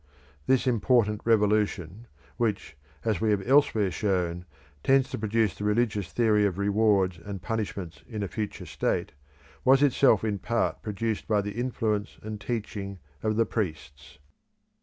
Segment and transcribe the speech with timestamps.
[0.47, 2.07] This important revolution,
[2.37, 4.45] which, as we have elsewhere shown,
[4.83, 9.11] tends to produce the religious theory of rewards and punishments in a future state,
[9.63, 14.17] was itself in part produced by the influence and teaching of the priests.